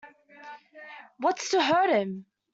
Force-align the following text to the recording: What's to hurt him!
What's 1.19 1.51
to 1.51 1.61
hurt 1.61 1.91
him! 1.91 2.25